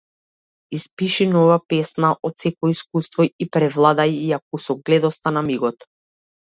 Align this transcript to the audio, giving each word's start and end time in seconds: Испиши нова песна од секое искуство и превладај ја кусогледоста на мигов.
Испиши 0.77 1.27
нова 1.33 1.57
песна 1.75 2.11
од 2.31 2.35
секое 2.45 2.73
искуство 2.77 3.29
и 3.47 3.49
превладај 3.59 4.19
ја 4.33 4.45
кусогледоста 4.49 5.37
на 5.41 5.47
мигов. 5.53 5.93